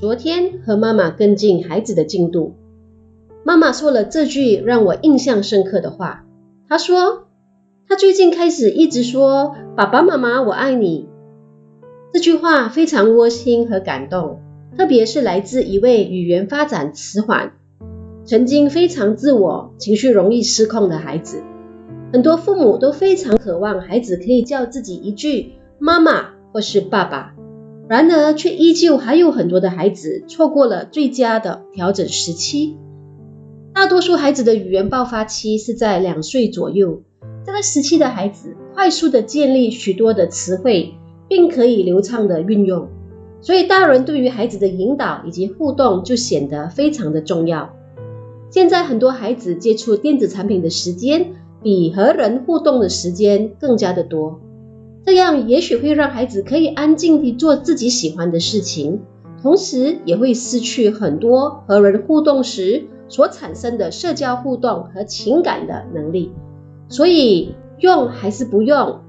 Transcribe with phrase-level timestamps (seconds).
[0.00, 2.54] 昨天和妈妈跟进孩子的进度，
[3.44, 6.24] 妈妈说了这句让我印象深刻的话。
[6.66, 7.28] 她说，
[7.86, 11.08] 她最近开始一直说“爸爸妈妈，我爱你”。
[12.14, 14.40] 这句话非常窝心和感动，
[14.74, 17.52] 特别是来自一位语言发展迟缓、
[18.24, 21.42] 曾经非常自我、情绪容易失控的孩子。
[22.10, 27.34] 很多父母都非常渴望孩子可以叫自己一句“妈妈”或是“爸爸”，
[27.90, 32.76] 然而却依旧还有很多的孩子错过了最佳的调整时期。
[33.74, 37.02] 大多数孩子的语言爆发期是在两岁左右，
[37.44, 40.94] 这个时期的孩子快速的建立许多的词汇。
[41.30, 42.88] 并可以流畅的运用，
[43.40, 47.72] 所以大人对于孩子的引导以及互动就显得非常的重要。
[48.50, 54.40] 现在很多孩子接触电子产品的时间比和人互动的时间更加的多，
[55.04, 59.00] 这样也许会让孩子可以安静地做自己喜欢的事情，
[59.42, 66.32] 同时也会失去很多和人互动时所产生的社交互动和情感的能力。
[66.88, 69.00] 所以用还是不用？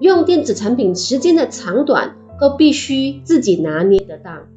[0.00, 4.48] 用电子产品时间的长短都必须自己拿捏得当。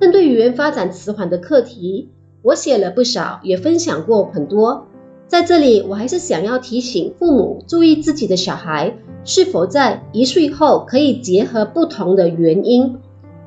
[0.00, 2.10] 针对语言发展迟缓的课题，
[2.42, 4.86] 我写了不少，也分享过很多。
[5.30, 12.98] 在这里，我还是想要提醒父母注意自己的小孩是否在一岁后可以结合不同的元音，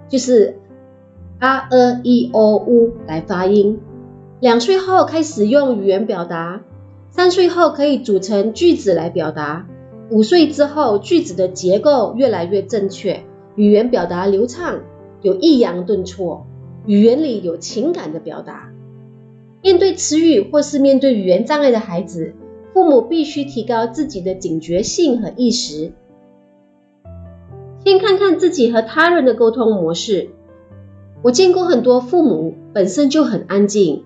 [0.08, 0.60] 就是
[1.40, 3.82] a、e、i、o、u 来发音。
[4.40, 6.62] 两岁后开始用语言表达，
[7.10, 9.68] 三岁后可以组成句子来表达。
[10.10, 14.80] 五岁之后，句子的结构越来越正确，语言表达流畅，
[15.22, 16.46] 有抑扬顿挫，
[16.86, 18.70] 语言里有情感的表达。
[19.64, 22.34] 面对词语或是面对语言障碍的孩子，
[22.74, 25.94] 父母必须提高自己的警觉性和意识。
[27.86, 30.32] 先看看自己和他人的沟通模式。
[31.22, 34.04] 我见过很多父母本身就很安静，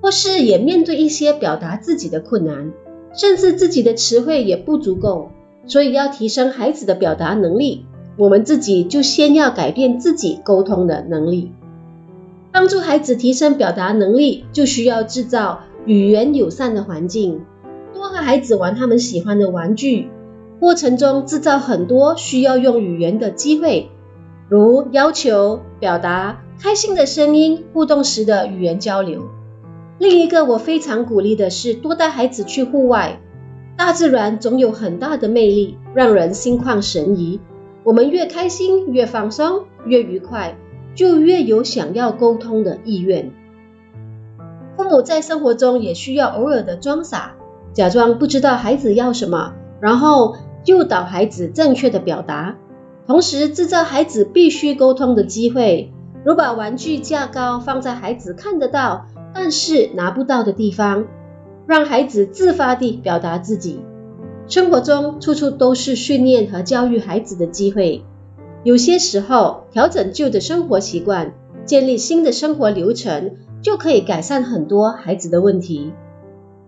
[0.00, 2.72] 或是也面对一些表达自己的困难。
[3.12, 5.30] 甚至自己的词汇也不足够，
[5.66, 11.50] 所以要提升孩子的表达能力，我们自己就先要改变自己沟通的能力。
[12.56, 17.44] 帮助孩子提升表达能力，就需要制造语言友善的环境，
[17.92, 20.08] 多和孩子玩他们喜欢的玩具，
[20.58, 23.90] 过程中制造很多需要用语言的机会，
[24.48, 29.28] 如要求、表达、开心的声音、互动时的语言交流。
[29.98, 33.20] 另一个我非常鼓励的是，多带孩子去户外，
[33.76, 37.38] 大自然总有很大的魅力，让人心旷神怡。
[37.84, 40.56] 我们越开心、越放松、越愉快，
[40.96, 43.30] 就越有想要沟通的意愿。
[44.76, 47.36] 父母在生活中也需要偶尔的装傻，
[47.72, 52.56] 假装不知道孩子要什么，然后诱导孩子正确的表达，
[53.06, 55.92] 同时制造孩子必须沟通的机会，
[56.24, 61.06] 如把玩具架高放在孩子看得到，但是拿不到的地方，
[61.66, 63.80] 让孩子自发地表达自己。
[64.48, 68.04] 生活中处处都是训练和教育孩子的机会。
[68.66, 71.34] 有些时候，调整旧的生活习惯，
[71.64, 75.92] 建立新的生活流程，就可以改善很多孩子的问题。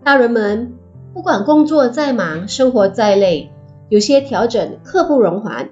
[0.04, 0.74] 大人们，
[1.12, 3.50] 不管工作再忙，生活再累，
[3.88, 5.70] 有些调整刻不容缓。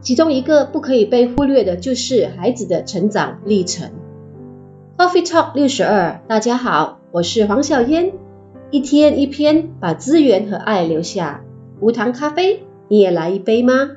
[0.00, 3.90] 其中一个不可以被忽略的，就是孩子的成长历程。
[4.96, 8.12] Coffee Talk 六十二，大家好，我是黄小嫣。
[8.70, 11.42] 一天一篇，把资源和爱留下。
[11.80, 13.90] 无糖咖啡，你也来一杯吗？